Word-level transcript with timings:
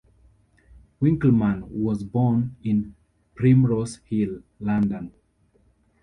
Winkleman 0.99 1.61
was 1.69 2.03
born 2.03 2.55
in 2.63 2.95
Primrose 3.35 3.97
Hill, 3.97 4.41
London. 4.59 5.13